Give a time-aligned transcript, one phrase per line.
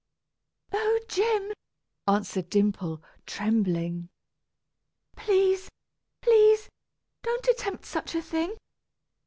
[0.73, 0.99] "Oh!
[1.07, 1.53] Jim,"
[2.07, 4.09] answered Dimple, trembling.
[5.15, 5.69] "Please,
[6.21, 6.67] please,
[7.21, 8.57] don't attempt such a thing.